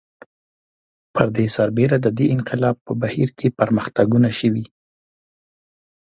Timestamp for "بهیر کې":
3.01-3.47